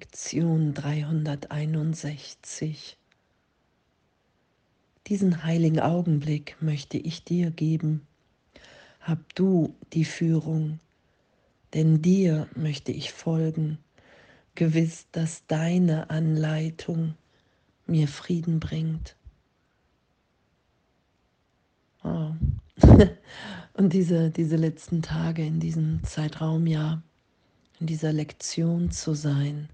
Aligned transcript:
Lektion 0.00 0.74
361. 0.74 2.96
Diesen 5.08 5.42
heiligen 5.42 5.80
Augenblick 5.80 6.56
möchte 6.60 6.98
ich 6.98 7.24
dir 7.24 7.50
geben. 7.50 8.06
Hab 9.00 9.34
du 9.34 9.74
die 9.92 10.04
Führung, 10.04 10.78
denn 11.74 12.00
dir 12.00 12.46
möchte 12.54 12.92
ich 12.92 13.12
folgen, 13.12 13.78
gewiss, 14.54 15.08
dass 15.10 15.44
deine 15.48 16.10
Anleitung 16.10 17.14
mir 17.88 18.06
Frieden 18.06 18.60
bringt. 18.60 19.16
Oh. 22.04 22.30
Und 23.72 23.92
diese, 23.92 24.30
diese 24.30 24.54
letzten 24.54 25.02
Tage 25.02 25.44
in 25.44 25.58
diesem 25.58 26.04
Zeitraum, 26.04 26.68
ja, 26.68 27.02
in 27.80 27.88
dieser 27.88 28.12
Lektion 28.12 28.92
zu 28.92 29.14
sein 29.14 29.68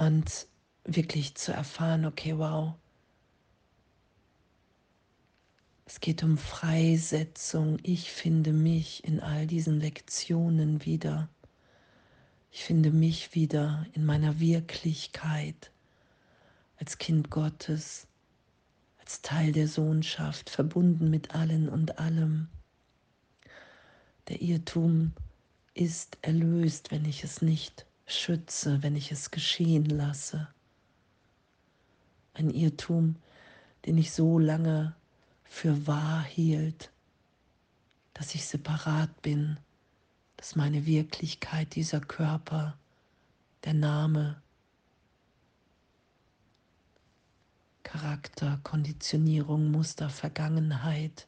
und 0.00 0.46
wirklich 0.84 1.34
zu 1.34 1.52
erfahren, 1.52 2.06
okay, 2.06 2.38
wow, 2.38 2.72
es 5.84 6.00
geht 6.00 6.22
um 6.22 6.38
Freisetzung. 6.38 7.78
Ich 7.82 8.10
finde 8.10 8.54
mich 8.54 9.04
in 9.04 9.20
all 9.20 9.46
diesen 9.46 9.78
Lektionen 9.78 10.86
wieder. 10.86 11.28
Ich 12.50 12.64
finde 12.64 12.90
mich 12.90 13.34
wieder 13.34 13.86
in 13.92 14.06
meiner 14.06 14.40
Wirklichkeit 14.40 15.70
als 16.78 16.96
Kind 16.96 17.28
Gottes, 17.28 18.06
als 19.00 19.20
Teil 19.20 19.52
der 19.52 19.68
Sohnschaft, 19.68 20.48
verbunden 20.48 21.10
mit 21.10 21.34
allen 21.34 21.68
und 21.68 21.98
allem. 21.98 22.48
Der 24.28 24.40
Irrtum 24.40 25.12
ist 25.74 26.16
erlöst, 26.22 26.90
wenn 26.90 27.04
ich 27.04 27.22
es 27.22 27.42
nicht 27.42 27.84
schütze, 28.12 28.82
wenn 28.82 28.96
ich 28.96 29.12
es 29.12 29.30
geschehen 29.30 29.86
lasse. 29.86 30.48
Ein 32.34 32.50
Irrtum, 32.50 33.16
den 33.86 33.98
ich 33.98 34.12
so 34.12 34.38
lange 34.38 34.94
für 35.44 35.86
wahr 35.86 36.22
hielt, 36.22 36.90
dass 38.14 38.34
ich 38.34 38.46
separat 38.46 39.22
bin, 39.22 39.58
dass 40.36 40.56
meine 40.56 40.86
Wirklichkeit, 40.86 41.74
dieser 41.74 42.00
Körper, 42.00 42.76
der 43.64 43.74
Name, 43.74 44.40
Charakter, 47.82 48.60
Konditionierung, 48.62 49.70
Muster, 49.70 50.08
Vergangenheit, 50.08 51.26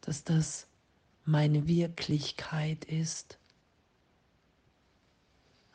dass 0.00 0.24
das 0.24 0.66
meine 1.24 1.66
Wirklichkeit 1.66 2.84
ist 2.86 3.38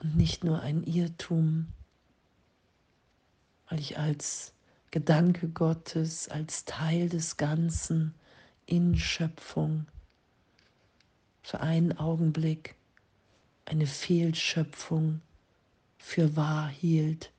und 0.01 0.15
nicht 0.15 0.43
nur 0.43 0.61
ein 0.61 0.83
Irrtum, 0.83 1.67
weil 3.69 3.79
ich 3.79 3.97
als 3.97 4.53
Gedanke 4.89 5.47
Gottes, 5.47 6.27
als 6.27 6.65
Teil 6.65 7.07
des 7.07 7.37
Ganzen 7.37 8.13
in 8.65 8.97
Schöpfung 8.97 9.87
für 11.43 11.61
einen 11.61 11.97
Augenblick 11.97 12.75
eine 13.65 13.87
Fehlschöpfung 13.87 15.21
für 15.97 16.35
wahr 16.35 16.67
hielt, 16.67 17.31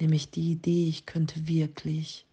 nämlich 0.00 0.30
die 0.30 0.52
Idee, 0.52 0.88
ich 0.88 1.06
könnte 1.06 1.46
wirklich 1.46 2.26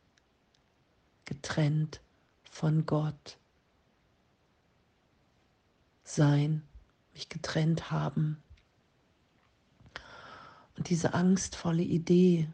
getrennt 1.25 2.01
von 2.49 2.85
Gott 2.85 3.37
sein, 6.03 6.61
mich 7.13 7.29
getrennt 7.29 7.91
haben. 7.91 8.41
Und 10.77 10.89
diese 10.89 11.13
angstvolle 11.13 11.83
Idee, 11.83 12.49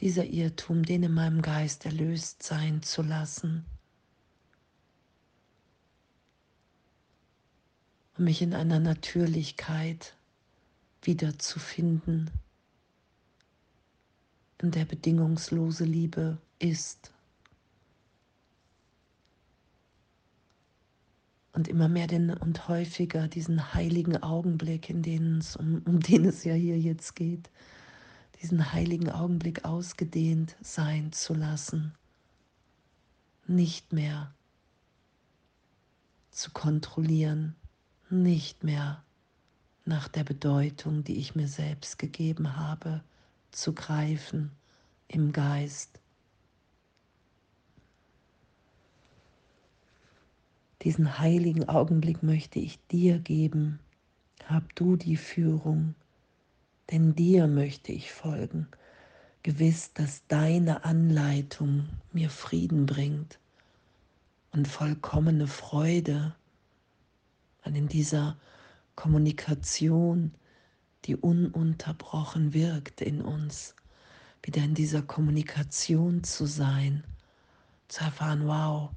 dieser 0.00 0.26
Irrtum, 0.26 0.84
den 0.84 1.04
in 1.04 1.14
meinem 1.14 1.40
Geist 1.40 1.86
erlöst 1.86 2.42
sein 2.42 2.82
zu 2.82 3.00
lassen 3.00 3.64
und 8.18 8.24
mich 8.24 8.42
in 8.42 8.52
einer 8.52 8.80
Natürlichkeit 8.80 10.14
wiederzufinden 11.00 12.30
in 14.58 14.70
der 14.70 14.84
bedingungslose 14.84 15.84
Liebe 15.84 16.38
ist. 16.58 17.13
Und 21.54 21.68
immer 21.68 21.88
mehr 21.88 22.08
den, 22.08 22.30
und 22.30 22.68
häufiger 22.68 23.28
diesen 23.28 23.72
heiligen 23.74 24.22
Augenblick, 24.22 24.90
in 24.90 25.02
denen 25.02 25.38
es, 25.38 25.56
um, 25.56 25.82
um 25.86 26.00
den 26.00 26.26
es 26.26 26.44
ja 26.44 26.52
hier 26.52 26.78
jetzt 26.78 27.14
geht, 27.14 27.48
diesen 28.42 28.72
heiligen 28.72 29.08
Augenblick 29.08 29.64
ausgedehnt 29.64 30.56
sein 30.60 31.12
zu 31.12 31.32
lassen, 31.32 31.94
nicht 33.46 33.92
mehr 33.92 34.34
zu 36.32 36.50
kontrollieren, 36.50 37.54
nicht 38.10 38.64
mehr 38.64 39.04
nach 39.84 40.08
der 40.08 40.24
Bedeutung, 40.24 41.04
die 41.04 41.18
ich 41.18 41.36
mir 41.36 41.48
selbst 41.48 41.98
gegeben 41.98 42.56
habe, 42.56 43.02
zu 43.52 43.72
greifen 43.72 44.50
im 45.06 45.32
Geist. 45.32 46.00
Diesen 50.84 51.18
heiligen 51.18 51.66
Augenblick 51.66 52.22
möchte 52.22 52.58
ich 52.58 52.78
dir 52.88 53.18
geben. 53.18 53.78
Hab 54.46 54.74
du 54.74 54.96
die 54.96 55.16
Führung, 55.16 55.94
denn 56.90 57.14
dir 57.14 57.46
möchte 57.46 57.90
ich 57.90 58.12
folgen, 58.12 58.68
gewiss, 59.42 59.94
dass 59.94 60.26
deine 60.28 60.84
Anleitung 60.84 61.88
mir 62.12 62.28
Frieden 62.28 62.84
bringt 62.84 63.38
und 64.52 64.68
vollkommene 64.68 65.46
Freude, 65.46 66.34
weil 67.62 67.76
in 67.76 67.88
dieser 67.88 68.36
Kommunikation 68.94 70.34
die 71.06 71.16
ununterbrochen 71.16 72.52
wirkt 72.52 73.00
in 73.00 73.22
uns, 73.22 73.74
wieder 74.42 74.62
in 74.62 74.74
dieser 74.74 75.00
Kommunikation 75.00 76.24
zu 76.24 76.44
sein, 76.44 77.04
zu 77.88 78.04
erfahren, 78.04 78.46
wow, 78.46 78.90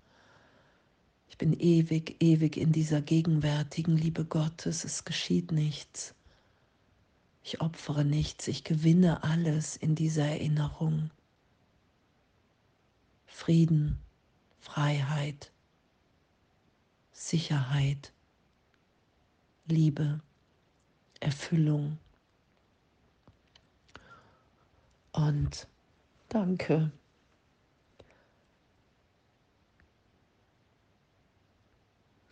ich 1.29 1.37
bin 1.37 1.53
ewig, 1.53 2.17
ewig 2.21 2.57
in 2.57 2.71
dieser 2.71 3.01
gegenwärtigen 3.01 3.95
Liebe 3.95 4.25
Gottes, 4.25 4.83
es 4.83 5.05
geschieht 5.05 5.51
nichts. 5.51 6.13
Ich 7.43 7.61
opfere 7.61 8.03
nichts, 8.03 8.47
ich 8.47 8.63
gewinne 8.63 9.23
alles 9.23 9.75
in 9.77 9.95
dieser 9.95 10.25
Erinnerung. 10.25 11.11
Frieden, 13.25 13.99
Freiheit, 14.59 15.51
Sicherheit, 17.11 18.11
Liebe. 19.65 20.21
Erfüllung. 21.19 21.97
Und 25.11 25.67
danke. 26.29 26.91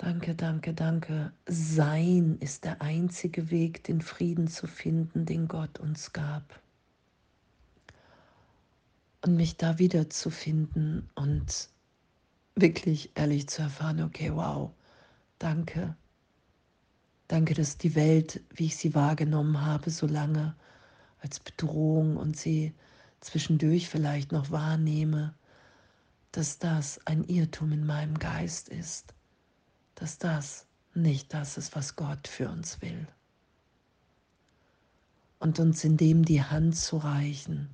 Danke, 0.06 0.36
danke, 0.36 0.72
danke. 0.76 1.34
Sein 1.48 2.38
ist 2.40 2.64
der 2.64 2.80
einzige 2.80 3.50
Weg, 3.50 3.84
den 3.86 4.02
Frieden 4.02 4.48
zu 4.48 4.68
finden, 4.68 5.26
den 5.26 5.48
Gott 5.48 5.80
uns 5.80 6.14
gab. 6.14 6.62
Und 9.22 9.36
mich 9.36 9.58
da 9.58 9.80
wiederzufinden 9.80 11.10
und 11.16 11.70
wirklich 12.54 13.10
ehrlich 13.16 13.50
zu 13.50 13.64
erfahren, 13.64 14.04
okay, 14.04 14.32
wow, 14.32 14.70
danke. 15.40 15.96
Danke, 17.28 17.56
dass 17.56 17.80
die 17.80 17.96
Welt, 17.96 18.44
wie 18.54 18.68
ich 18.68 18.78
sie 18.78 18.94
wahrgenommen 18.94 19.66
habe, 19.66 19.90
so 19.90 20.06
lange 20.06 20.56
als 21.18 21.40
Bedrohung 21.40 22.18
und 22.18 22.38
sie 22.38 22.76
zwischendurch 23.22 23.90
vielleicht 23.90 24.32
noch 24.32 24.52
wahrnehme, 24.52 25.34
dass 26.32 26.60
das 26.60 27.00
ein 27.08 27.24
Irrtum 27.24 27.72
in 27.72 27.88
meinem 27.88 28.20
Geist 28.20 28.70
ist, 28.70 29.15
dass 29.96 30.18
das 30.18 30.68
nicht 30.94 31.34
das 31.34 31.58
ist, 31.58 31.76
was 31.76 31.96
Gott 31.96 32.28
für 32.28 32.50
uns 32.50 32.82
will. 32.82 33.08
Und 35.40 35.60
uns 35.60 35.84
in 35.84 35.98
dem 35.98 36.24
die 36.24 36.44
Hand 36.44 36.78
zu 36.78 36.98
reichen, 36.98 37.70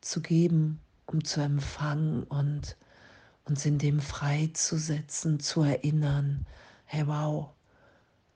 zu 0.00 0.22
geben, 0.22 0.80
um 1.06 1.24
zu 1.24 1.40
empfangen 1.40 2.24
und 2.24 2.76
uns 3.44 3.64
in 3.66 3.78
dem 3.78 4.00
freizusetzen, 4.00 5.40
zu 5.40 5.62
erinnern, 5.62 6.46
hey 6.84 7.06
wow, 7.06 7.50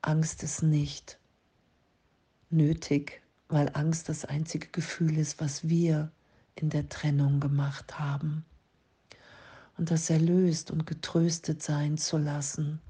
Angst 0.03 0.43
ist 0.43 0.63
nicht 0.63 1.19
nötig, 2.51 3.23
weil 3.49 3.71
Angst 3.75 4.09
das 4.09 4.25
einzige 4.25 4.69
Gefühl 4.69 5.19
ist, 5.19 5.41
was 5.41 5.69
wir 5.69 6.11
in 6.55 6.71
der 6.71 6.89
Trennung 6.89 7.41
gemacht 7.41 7.99
haben. 7.99 8.45
Und 9.83 9.91
das 9.91 10.11
erlöst 10.11 10.71
und 10.71 10.87
getröstet 10.87 11.61
sein 11.61 11.99
zu 11.99 12.17
lassen, 12.17 12.81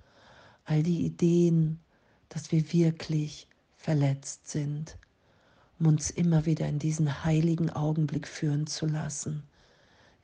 all 0.66 0.82
die 0.82 1.06
Ideen, 1.06 1.80
dass 2.28 2.52
wir 2.52 2.70
wirklich 2.70 3.48
verletzt 3.78 4.46
sind, 4.50 4.98
um 5.80 5.86
uns 5.86 6.10
immer 6.10 6.44
wieder 6.44 6.68
in 6.68 6.78
diesen 6.78 7.24
heiligen 7.24 7.70
Augenblick 7.70 8.28
führen 8.28 8.66
zu 8.66 8.84
lassen, 8.84 9.42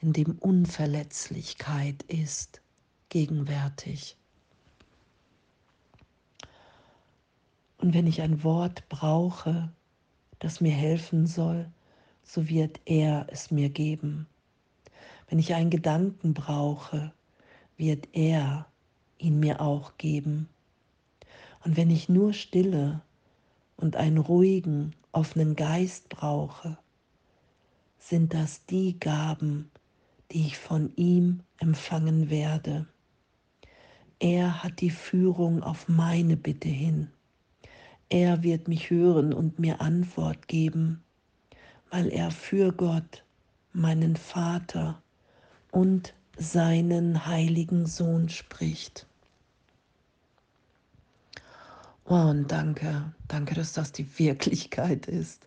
in 0.02 0.12
dem 0.12 0.36
Unverletzlichkeit 0.40 2.02
ist, 2.02 2.60
gegenwärtig. 3.08 4.18
Und 7.78 7.94
wenn 7.94 8.06
ich 8.06 8.20
ein 8.20 8.44
Wort 8.44 8.86
brauche, 8.90 9.72
das 10.38 10.60
mir 10.60 10.74
helfen 10.74 11.26
soll, 11.26 11.70
so 12.24 12.46
wird 12.46 12.78
er 12.84 13.26
es 13.30 13.50
mir 13.50 13.70
geben. 13.70 14.26
Wenn 15.28 15.38
ich 15.38 15.54
einen 15.54 15.70
Gedanken 15.70 16.32
brauche, 16.32 17.12
wird 17.76 18.08
er 18.12 18.66
ihn 19.18 19.38
mir 19.40 19.60
auch 19.60 19.96
geben. 19.98 20.48
Und 21.64 21.76
wenn 21.76 21.90
ich 21.90 22.08
nur 22.08 22.32
Stille 22.32 23.02
und 23.76 23.96
einen 23.96 24.18
ruhigen, 24.18 24.94
offenen 25.12 25.54
Geist 25.54 26.08
brauche, 26.08 26.78
sind 27.98 28.32
das 28.32 28.64
die 28.66 28.98
Gaben, 28.98 29.70
die 30.32 30.46
ich 30.46 30.56
von 30.56 30.92
ihm 30.96 31.40
empfangen 31.58 32.30
werde. 32.30 32.86
Er 34.18 34.62
hat 34.62 34.80
die 34.80 34.90
Führung 34.90 35.62
auf 35.62 35.88
meine 35.88 36.36
Bitte 36.36 36.68
hin. 36.68 37.10
Er 38.08 38.42
wird 38.42 38.66
mich 38.66 38.88
hören 38.88 39.34
und 39.34 39.58
mir 39.58 39.80
Antwort 39.80 40.48
geben, 40.48 41.02
weil 41.90 42.08
er 42.08 42.30
für 42.30 42.72
Gott, 42.72 43.24
meinen 43.72 44.16
Vater 44.16 45.02
und 45.70 46.14
seinen 46.36 47.26
heiligen 47.26 47.86
Sohn 47.86 48.28
spricht. 48.28 49.06
Oh, 52.04 52.14
und 52.14 52.50
danke, 52.50 53.12
danke, 53.26 53.54
dass 53.54 53.72
das 53.72 53.92
die 53.92 54.18
Wirklichkeit 54.18 55.06
ist. 55.06 55.44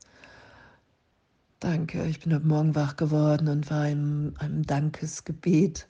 Danke, 1.59 2.05
ich 2.05 2.19
bin 2.19 2.33
heute 2.33 2.45
Morgen 2.45 2.75
wach 2.75 2.97
geworden 2.97 3.47
und 3.47 3.69
war 3.69 3.87
in 3.87 4.35
einem 4.37 4.65
Dankesgebet, 4.65 5.87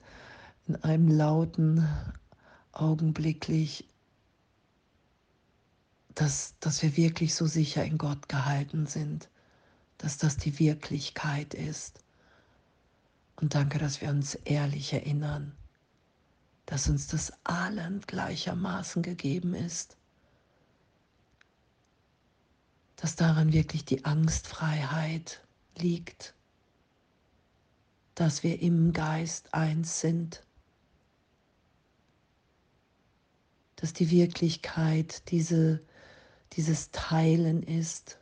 in 0.66 0.76
einem 0.76 1.08
lauten, 1.08 1.86
augenblicklich 2.72 3.86
dass, 6.14 6.54
dass 6.60 6.82
wir 6.82 6.96
wirklich 6.96 7.34
so 7.34 7.46
sicher 7.46 7.84
in 7.84 7.98
Gott 7.98 8.28
gehalten 8.28 8.86
sind, 8.86 9.28
dass 9.98 10.18
das 10.18 10.36
die 10.36 10.58
Wirklichkeit 10.58 11.54
ist. 11.54 12.00
Und 13.42 13.54
danke, 13.54 13.78
dass 13.78 14.00
wir 14.00 14.08
uns 14.08 14.36
ehrlich 14.36 14.92
erinnern, 14.94 15.52
dass 16.64 16.88
uns 16.88 17.08
das 17.08 17.32
allen 17.44 18.00
gleichermaßen 18.00 19.02
gegeben 19.02 19.52
ist, 19.52 19.96
dass 22.96 23.16
daran 23.16 23.52
wirklich 23.52 23.84
die 23.84 24.04
Angstfreiheit 24.04 25.42
liegt, 25.76 26.34
dass 28.14 28.44
wir 28.44 28.62
im 28.62 28.92
Geist 28.92 29.52
eins 29.52 30.00
sind, 30.00 30.44
dass 33.76 33.92
die 33.92 34.10
Wirklichkeit 34.10 35.30
diese 35.30 35.82
dieses 36.52 36.90
Teilen 36.90 37.62
ist 37.62 38.18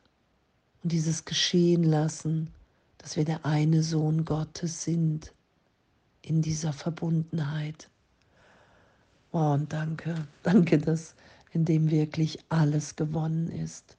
und 0.82 0.92
dieses 0.92 1.24
Geschehen 1.24 1.82
lassen, 1.82 2.52
dass 3.00 3.16
wir 3.16 3.24
der 3.24 3.46
eine 3.46 3.82
Sohn 3.82 4.24
Gottes 4.26 4.84
sind 4.84 5.32
in 6.22 6.42
dieser 6.42 6.72
Verbundenheit. 6.72 7.88
Oh, 9.32 9.52
und 9.52 9.72
danke, 9.72 10.26
danke, 10.42 10.78
dass 10.78 11.14
in 11.52 11.64
dem 11.64 11.90
wirklich 11.90 12.38
alles 12.50 12.96
gewonnen 12.96 13.50
ist. 13.50 13.96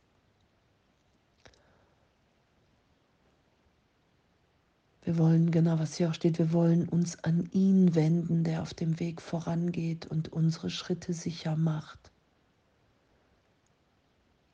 Wir 5.04 5.18
wollen, 5.18 5.50
genau 5.50 5.80
was 5.80 5.96
hier 5.96 6.10
auch 6.10 6.14
steht, 6.14 6.38
wir 6.38 6.54
wollen 6.54 6.88
uns 6.88 7.22
an 7.24 7.50
ihn 7.52 7.96
wenden, 7.96 8.44
der 8.44 8.62
auf 8.62 8.76
dem 8.76 9.00
Weg 9.00 9.20
vorangeht 9.20 10.06
und 10.06 10.32
unsere 10.32 10.70
Schritte 10.70 11.14
sicher 11.14 11.56
macht. 11.56 12.12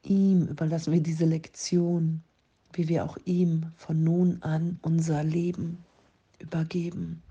Ihm 0.03 0.47
überlassen 0.47 0.93
wir 0.93 1.01
diese 1.01 1.25
Lektion, 1.25 2.23
wie 2.73 2.87
wir 2.87 3.03
auch 3.03 3.17
ihm 3.25 3.71
von 3.75 4.03
nun 4.03 4.41
an 4.43 4.79
unser 4.81 5.23
Leben 5.23 5.83
übergeben. 6.39 7.23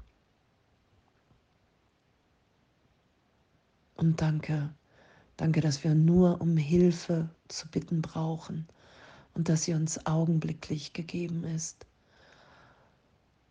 Und 3.96 4.20
danke, 4.20 4.70
danke, 5.36 5.60
dass 5.60 5.84
wir 5.84 5.94
nur 5.94 6.40
um 6.40 6.56
Hilfe 6.56 7.28
zu 7.48 7.68
bitten 7.68 8.02
brauchen 8.02 8.66
und 9.34 9.48
dass 9.48 9.64
sie 9.64 9.74
uns 9.74 10.04
augenblicklich 10.06 10.92
gegeben 10.92 11.44
ist. 11.44 11.86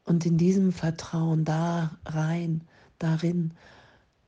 Und 0.03 0.25
in 0.25 0.37
diesem 0.37 0.71
Vertrauen 0.71 1.45
da 1.45 1.97
rein, 2.05 2.61
darin 2.99 3.53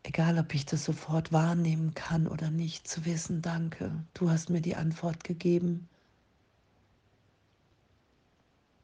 egal 0.07 0.39
ob 0.39 0.53
ich 0.53 0.65
das 0.65 0.85
sofort 0.85 1.33
wahrnehmen 1.33 1.93
kann 1.93 2.27
oder 2.27 2.49
nicht, 2.49 2.87
zu 2.87 3.05
wissen, 3.05 3.41
danke, 3.41 3.91
du 4.13 4.29
hast 4.29 4.49
mir 4.49 4.61
die 4.61 4.75
Antwort 4.75 5.23
gegeben. 5.23 5.89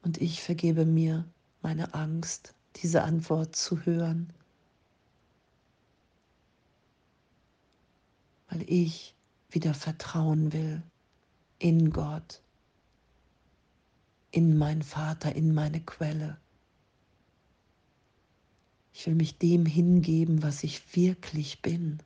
Und 0.04 0.20
ich 0.20 0.44
vergebe 0.44 0.86
mir 0.86 1.26
meine 1.62 1.94
Angst, 1.94 2.54
diese 2.76 3.04
Antwort 3.04 3.56
zu 3.56 3.86
hören, 3.86 4.34
weil 8.50 8.64
ich 8.70 9.16
wieder 9.50 9.74
vertrauen 9.74 10.52
will 10.52 10.84
in 11.58 11.92
Gott, 11.92 12.42
in 14.32 14.58
meinen 14.58 14.82
Vater, 14.82 15.36
in 15.36 15.54
meine 15.54 15.80
Quelle. 15.80 16.38
Ich 18.92 19.08
will 19.08 19.16
mich 19.16 19.38
dem 19.38 19.66
hingeben, 19.66 20.44
was 20.44 20.64
ich 20.64 20.96
wirklich 20.96 21.62
bin 21.62 22.00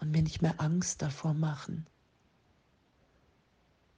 und 0.00 0.12
mir 0.12 0.22
nicht 0.22 0.42
mehr 0.42 0.60
Angst 0.60 1.02
davor 1.02 1.34
machen. 1.34 1.86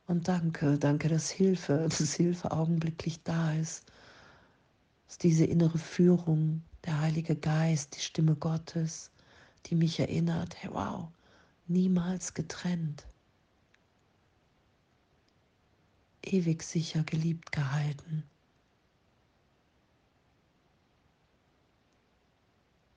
Und 0.08 0.26
danke, 0.26 0.78
danke, 0.78 1.08
dass 1.08 1.30
Hilfe, 1.30 1.86
dass 1.88 2.14
Hilfe 2.14 2.50
augenblicklich 2.50 3.22
da 3.24 3.52
ist, 3.52 3.84
dass 5.06 5.18
diese 5.18 5.44
innere 5.44 5.78
Führung, 5.78 6.62
der 6.86 6.98
Heilige 7.00 7.36
Geist, 7.36 7.94
die 7.94 8.00
Stimme 8.00 8.34
Gottes, 8.34 9.10
die 9.66 9.74
mich 9.74 10.00
erinnert, 10.00 10.56
hey 10.62 10.70
wow, 10.72 11.08
niemals 11.66 12.32
getrennt, 12.32 13.06
ewig 16.22 16.62
sicher 16.62 17.02
geliebt 17.02 17.52
gehalten. 17.52 18.22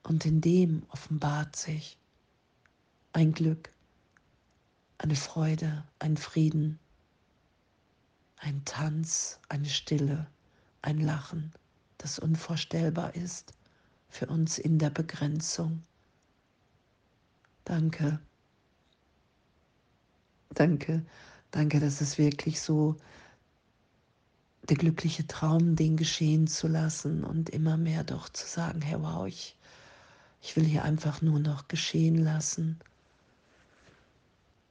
Und 0.04 0.26
in 0.26 0.40
dem 0.40 0.84
offenbart 0.90 1.58
sich 1.58 1.98
ein 3.12 3.34
Glück, 3.34 3.74
eine 4.98 5.16
Freude, 5.18 5.84
ein 6.00 6.16
Frieden, 6.16 6.80
ein 8.42 8.66
Tanz, 8.66 9.40
eine 9.50 9.70
Stille, 9.70 10.28
ein 10.82 11.00
Lachen, 11.00 11.54
das 12.00 12.18
unvorstellbar 12.18 13.16
ist 13.16 13.54
für 14.10 14.26
uns 14.26 14.58
in 14.58 14.80
der 14.80 14.90
Begrenzung. 14.90 15.84
Danke. 17.64 18.20
Danke, 20.50 21.06
danke, 21.52 21.80
dass 21.80 22.02
es 22.02 22.18
wirklich 22.18 22.60
so 22.62 22.98
der 24.64 24.76
glückliche 24.76 25.26
Traum, 25.28 25.76
den 25.76 25.96
geschehen 25.96 26.48
zu 26.48 26.68
lassen 26.68 27.24
und 27.24 27.50
immer 27.50 27.78
mehr 27.78 28.04
doch 28.04 28.28
zu 28.28 28.48
sagen, 28.48 28.82
hey 28.82 29.00
wow, 29.02 29.28
ich, 29.28 29.56
ich 30.42 30.56
will 30.56 30.66
hier 30.66 30.84
einfach 30.84 31.22
nur 31.22 31.40
noch 31.40 31.68
geschehen 31.68 32.18
lassen. 32.18 32.80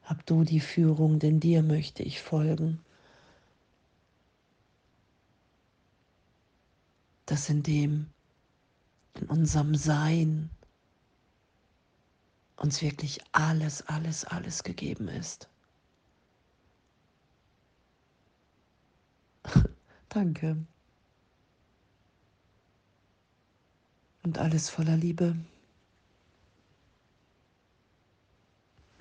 Hab 0.03 0.27
du 0.27 0.43
die 0.43 0.61
Führung, 0.61 1.21
denn 1.21 1.39
dir 1.39 1.63
möchte 1.63 2.03
ich 2.03 2.21
folgen. 2.21 2.81
Dass 7.31 7.49
in 7.49 7.63
dem, 7.63 8.11
in 9.15 9.29
unserem 9.29 9.77
Sein 9.77 10.51
uns 12.57 12.83
wirklich 12.83 13.21
alles, 13.31 13.83
alles, 13.83 14.25
alles 14.25 14.65
gegeben 14.65 15.07
ist. 15.07 15.49
Danke. 20.09 20.57
Und 24.25 24.39
alles 24.39 24.69
voller 24.69 24.97
Liebe. 24.97 25.37